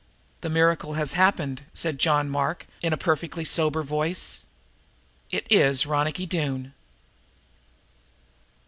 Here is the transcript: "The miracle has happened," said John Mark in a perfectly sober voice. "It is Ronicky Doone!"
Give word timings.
"The 0.41 0.49
miracle 0.49 0.93
has 0.93 1.13
happened," 1.13 1.61
said 1.75 1.99
John 1.99 2.27
Mark 2.27 2.65
in 2.81 2.91
a 2.91 2.97
perfectly 2.97 3.45
sober 3.45 3.83
voice. 3.83 4.41
"It 5.29 5.45
is 5.51 5.85
Ronicky 5.85 6.25
Doone!" 6.25 6.73